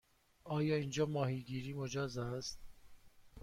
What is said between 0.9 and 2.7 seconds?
ماهیگیری مجاز است؟